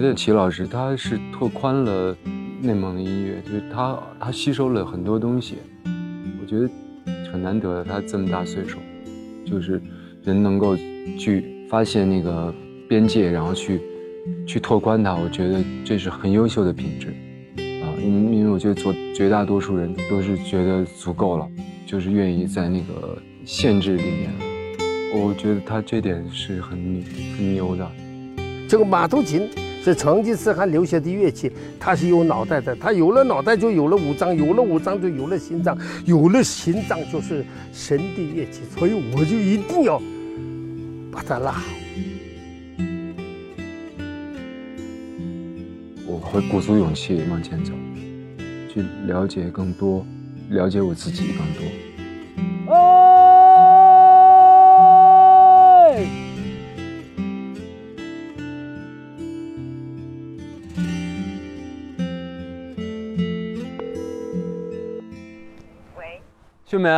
[0.00, 2.16] 觉得齐老师他是拓宽了
[2.62, 5.56] 内蒙的音乐，就是他他吸收了很多东西，
[6.40, 6.70] 我觉得
[7.32, 8.78] 很难得，他这么大岁数，
[9.44, 9.82] 就是
[10.22, 10.76] 人能够
[11.18, 12.54] 去发现那个
[12.88, 13.80] 边界，然后去
[14.46, 17.08] 去拓宽它，我觉得这是很优秀的品质
[17.82, 21.48] 啊，因为因为我觉得做绝大多数人都是觉得足够了，
[21.84, 24.30] 就是愿意在那个限制里面，
[25.12, 27.02] 我觉得他这点是很
[27.36, 27.90] 很牛的。
[28.68, 29.48] 这个马头琴。
[29.88, 31.50] 是成吉思汗留下的乐器，
[31.80, 37.42] 它是有脑袋的，它有了脑袋就有了五脏，有了五脏就有了心脏，有了心脏就是
[37.72, 39.98] 神的乐器，所以我就一定要
[41.10, 41.64] 把它拉好。
[46.06, 47.72] 我会鼓足勇气往前走，
[48.68, 50.04] 去了解更多，
[50.50, 51.87] 了解我自己更多。
[66.68, 66.90] 秀梅，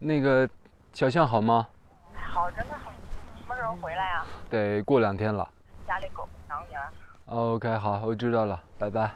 [0.00, 0.46] 那个
[0.92, 1.66] 小象好吗？
[2.14, 2.92] 好，真的好。
[3.38, 4.26] 什么时候回来啊？
[4.50, 5.48] 得过两天了。
[5.88, 6.82] 家里狗想你了。
[7.24, 9.12] OK，好，我知道了，拜拜。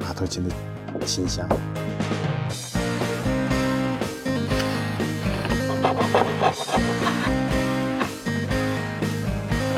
[0.00, 1.46] 马头琴的琴香。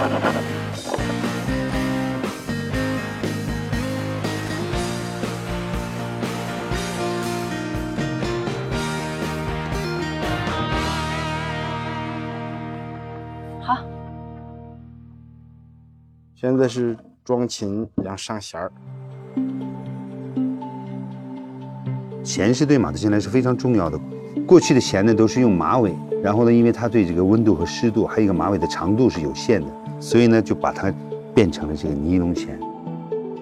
[13.62, 13.78] 好，
[16.34, 18.73] 现在是装琴，然后上弦儿。
[22.25, 23.97] 弦是对马头琴来是非常重要的。
[24.47, 29.67] 过去的弦呢都是用马尾，然后呢，因为它对这个温度和湿度，还有一个马尾的长度是有限的，
[29.98, 30.92] 所以呢就把它
[31.34, 32.58] 变成了这个尼龙弦。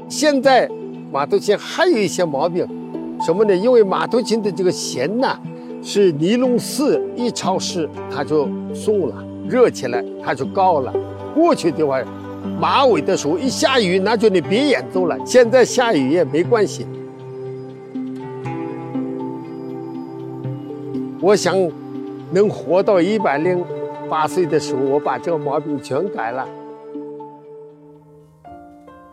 [0.09, 0.66] 现在
[1.12, 2.66] 马头琴还有一些毛病，
[3.21, 3.54] 什么呢？
[3.54, 5.38] 因为马头琴的这个弦呐
[5.82, 10.91] 是尼龙丝，一潮湿它就松了，热起来它就高了。
[11.34, 12.03] 过去的话，
[12.59, 16.87] 马尾的时候一下雨那就你别演奏了，现在下雨也没关系。
[21.21, 21.54] 我想
[22.32, 23.64] 能活到一百零
[24.08, 26.48] 八岁的时候，我把这个毛病全改了。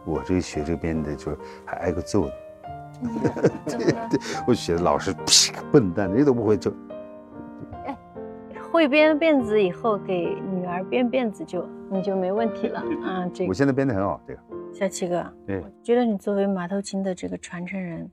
[0.05, 1.35] 我这个学这个编的，就
[1.66, 2.31] 还挨个揍呢。
[3.66, 3.78] 对
[4.09, 5.13] 对， 我学的老师，
[5.72, 6.73] 笨蛋，这都不会整。
[7.85, 7.97] 哎，
[8.72, 13.29] 会编辫子以后，给女儿编辫子就你就没问题了啊。
[13.34, 14.39] 这我现在编的很好，这个。
[14.73, 18.09] 小七哥，对，我觉得你作为马头琴的这个传承人。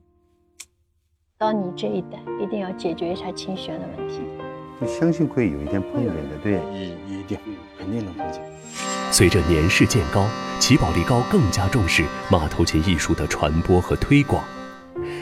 [1.37, 4.21] 到你这一代，一定要解决一下琴弦的问题。
[4.79, 7.37] 就相信会有一天碰见的，对，一一定
[7.77, 8.41] 肯定能碰见。
[9.11, 10.27] 随着年事渐高，
[10.59, 14.43] 齐宝力高更加重视马头琴艺术的传播和推广。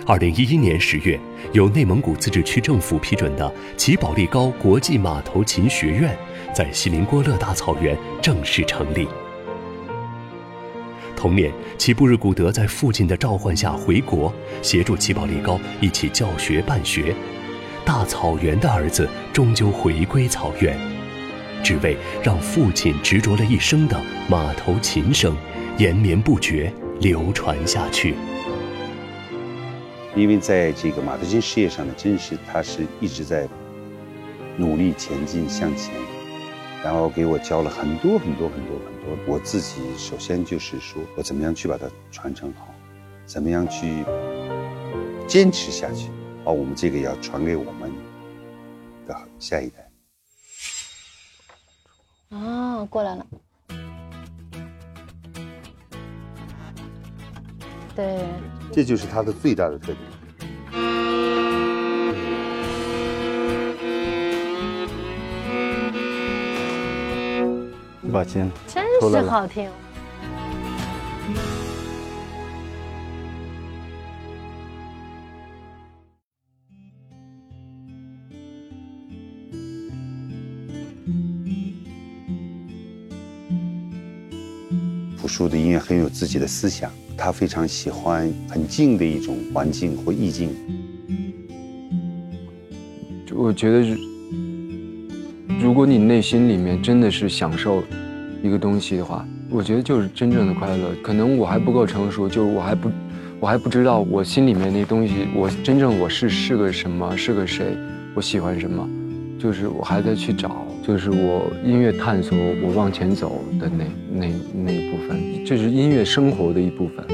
[0.05, 1.19] 二零一一年十月，
[1.51, 6.17] 由内蒙古自治区政府批准的齐宝力高国际马头琴学院，
[6.53, 9.07] 在锡林郭勒大草原正式成立。
[11.15, 17.15] 同年，齐布日古德在父亲的召唤下回国，协助齐宝力高一起教学办学。
[17.85, 20.77] 大草原的儿子终究回归草原，
[21.63, 25.35] 只为让父亲执着了一生的马头琴声
[25.77, 28.15] 延绵不绝流传下去。
[30.15, 33.47] 因为在这个马头琴事业上呢，真是他是一直在
[34.57, 35.93] 努力前进向前。
[36.83, 42.67] 然后给我教了很多很多很多很多，我自己首先就是说我怎么样去把它传承好，
[43.25, 44.03] 怎么样去
[45.25, 46.09] 坚持下去，
[46.43, 47.91] 把我们这个要传给我们
[49.07, 49.89] 的下一代。
[52.29, 53.25] 哦，过来了。
[57.95, 58.25] 对，
[58.71, 59.99] 这就是它的最大的特点。
[68.11, 69.71] 把琴真是好听。
[85.33, 90.51] 树的音乐很有自己的思想，他非常喜欢很静的一种环境或意境。
[93.33, 93.97] 我觉得，
[95.59, 97.83] 如果你内心里面真的是享受。
[98.43, 100.93] 一个东西的话，我觉得就是真正的快乐。
[101.01, 102.91] 可能我还不够成熟，就我还不，
[103.39, 107.77] 我还不知道我心里面那东西，我真正我是是个什么，是个谁，
[108.13, 108.85] 我喜欢什么，
[109.43, 117.05] 就是我还在去找，就是我音乐探索，我往前走的那那那一部分，这是音乐生活的一部分。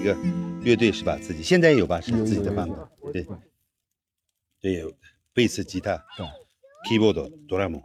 [0.00, 0.16] 一个
[0.62, 1.18] 乐队是吧？
[1.20, 2.00] 自己现在有吧？
[2.00, 3.26] 是自己的办法，对，
[4.62, 4.90] 对，有
[5.34, 6.02] 贝斯、吉他、
[6.88, 7.82] keyboard、哆啦 A 梦。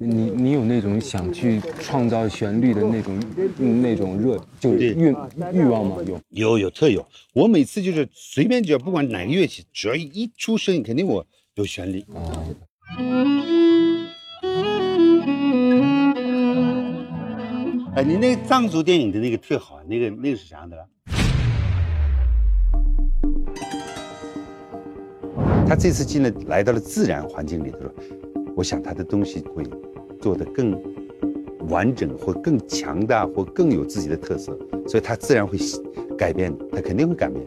[0.00, 3.20] 你你有那种想去创造旋律的那种
[3.80, 5.14] 那种热，就是欲
[5.52, 5.98] 欲望吗？
[6.04, 6.20] 有。
[6.30, 11.24] 有有特有，我每次就是随便只要不管哪个乐器，只要一出声音，肯定我
[11.54, 12.04] 有旋律。
[17.94, 20.84] 哎，你那个藏族电影的那个特好，那个那个是啥的了？
[25.68, 27.78] 他这次进来来到了自然环境里头，
[28.54, 29.64] 我想他的东西会
[30.20, 30.80] 做得更
[31.68, 34.56] 完整，或更强大，或更有自己的特色，
[34.86, 35.58] 所以他自然会
[36.18, 37.44] 改变，他肯定会改变。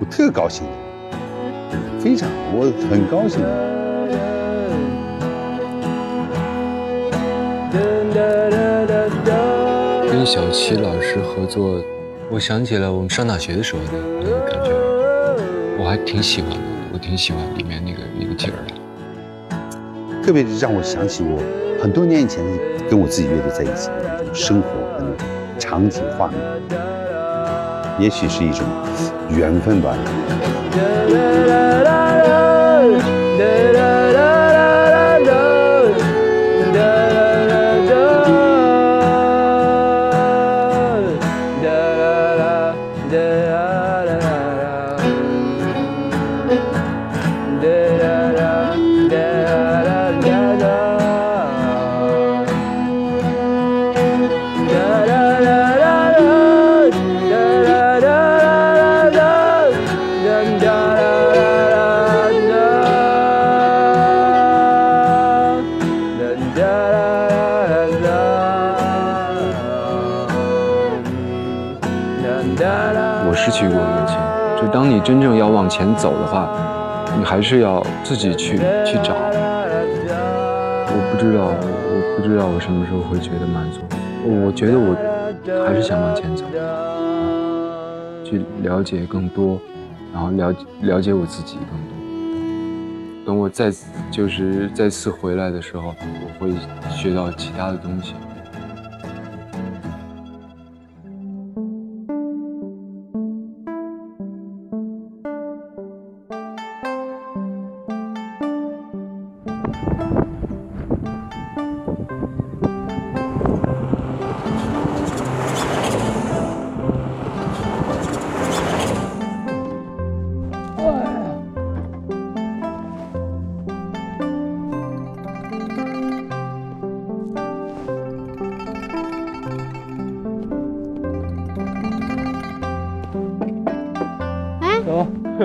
[0.00, 0.66] 我特高兴，
[2.00, 3.42] 非常，我很高兴。
[10.10, 11.78] 跟小齐老师合作，
[12.30, 14.70] 我想起了我们上大学的时候的那个感觉，
[15.78, 16.56] 我还挺喜欢的，
[16.94, 18.87] 我挺喜欢里面那个那个劲儿的。
[20.28, 21.40] 特别让我想起我
[21.82, 22.44] 很多年以前
[22.90, 25.16] 跟我自己乐队在一起的那种生活和那种
[25.58, 26.38] 场景画面，
[27.98, 28.66] 也许是一种
[29.30, 29.96] 缘分吧。
[74.88, 76.48] 你真正要往前走的话，
[77.18, 78.56] 你还是要自己去
[78.86, 79.14] 去找。
[80.90, 83.80] 我不知道，我不知道我什么时候会觉得满足。
[84.24, 84.96] 我觉得我
[85.66, 86.44] 还是想往前走，
[88.24, 89.60] 去了解更多，
[90.12, 91.94] 然后了了解我自己更多。
[93.26, 93.70] 等我再
[94.10, 96.50] 就是再次回来的时候，我会
[96.90, 98.14] 学到其他的东西。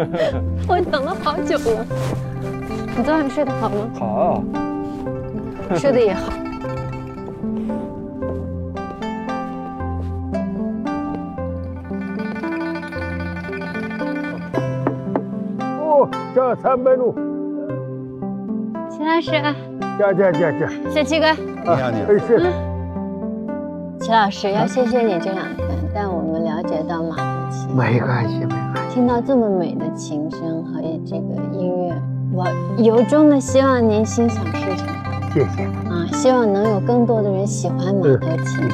[0.68, 1.86] 我等了好久了。
[2.96, 3.90] 你昨晚睡得好吗？
[3.98, 4.44] 好，
[5.76, 6.32] 睡得也好。
[15.80, 17.16] 哦，下三百路，
[18.90, 19.32] 秦老师，
[19.98, 22.14] 加加加加，小七哥，你好，你好。
[24.00, 27.76] 齐老师，要谢谢你这两天带我们了解到马头琴。
[27.76, 28.83] 没关系，没关系。
[28.94, 31.96] 听到这么美的琴声和这个音乐，
[32.32, 32.46] 我
[32.78, 34.88] 由衷的希望您心想事成
[35.34, 35.64] 谢谢。
[35.90, 36.06] 啊！
[36.14, 38.70] 希望能有更多的人喜欢马头琴，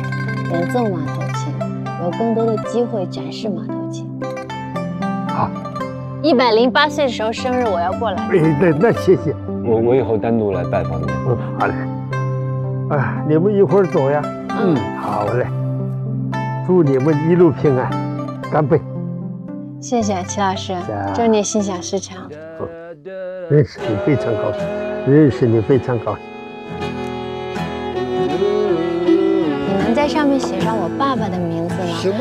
[0.51, 1.53] 演奏马头琴，
[2.03, 4.11] 有更多的机会展示马头琴。
[5.29, 5.49] 好，
[6.21, 8.21] 一百零八岁的时候生日我要过来。
[8.23, 9.33] 哎，那那谢谢。
[9.63, 11.05] 我我以后单独来拜访你。
[11.29, 11.73] 嗯，好嘞。
[12.89, 14.21] 啊，你们一会儿走呀。
[14.49, 15.47] 嗯，好嘞。
[16.67, 17.89] 祝你们一路平安，
[18.51, 18.81] 干杯！
[19.81, 20.75] 谢谢齐老师，
[21.15, 22.17] 祝你心想事成。
[23.49, 24.61] 认识你非常高兴，
[25.07, 26.23] 认识你非常高兴。
[29.05, 31.97] 你能在上面写上我爸爸的名字吗？
[31.99, 32.19] 行吗？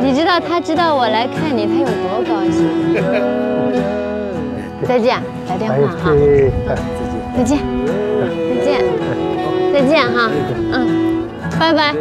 [0.00, 2.68] 你知道他知道我来看你，他有多高兴？
[4.86, 6.10] 再见，打电话哎哈。
[6.10, 6.50] 对，
[7.36, 7.58] 再见，
[8.54, 8.84] 再见，
[9.72, 10.30] 再见哈。
[10.72, 11.22] 嗯，
[11.58, 11.94] 拜拜。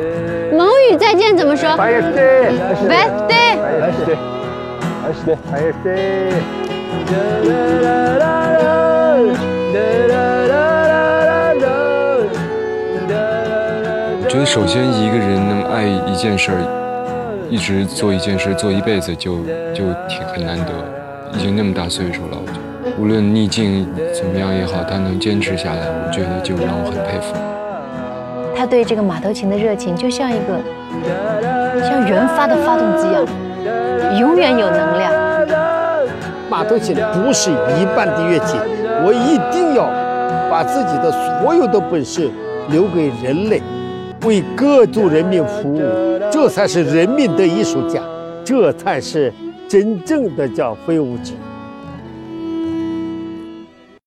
[0.52, 2.88] 蒙语再见怎么说，？birthday。
[2.90, 3.08] 拜
[5.14, 5.88] 谢，拜谢，拜谢。
[14.20, 16.60] 我觉得首先一个人能爱一件事儿，
[17.50, 19.38] 一直做一件事做一辈子就
[19.74, 20.72] 就挺很难得，
[21.34, 22.60] 已经那么大岁数了，我觉得
[23.00, 27.34] 无论逆境怎么样也好，他能坚持下来，我觉得就让我很佩服。
[28.56, 30.60] 他对这个马头琴的热情就像一个
[31.82, 33.26] 像原发的发动机一样，
[34.20, 35.12] 永远有能量。
[36.50, 38.58] 马头琴不是一般的乐器，
[39.04, 39.84] 我一定要
[40.50, 42.30] 把自己的所有的本事
[42.70, 43.62] 留给人类，
[44.26, 45.82] 为各族人民服务，
[46.32, 48.02] 这才是人民的艺术家，
[48.46, 49.32] 这才是
[49.68, 51.34] 真正的叫非物质。